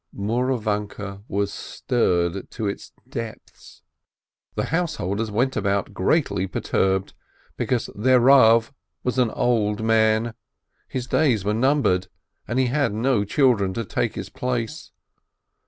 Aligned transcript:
Mouravanke 0.17 1.21
was 1.27 1.53
stirred 1.53 2.49
to 2.49 2.65
its 2.67 2.91
depths. 3.07 3.83
The 4.55 4.63
house 4.73 4.95
holders 4.95 5.29
went 5.29 5.55
about 5.55 5.93
greatly 5.93 6.47
perturbed, 6.47 7.13
because 7.55 7.87
their 7.93 8.19
Rav 8.19 8.73
was 9.03 9.19
an 9.19 9.29
old 9.29 9.83
man, 9.83 10.33
his 10.87 11.05
days 11.05 11.45
were 11.45 11.53
numbered, 11.53 12.07
and 12.47 12.57
he 12.57 12.65
had 12.65 12.95
no 12.95 13.23
children 13.23 13.75
to 13.75 13.85
take 13.85 14.15
his 14.15 14.29
place. 14.31 14.89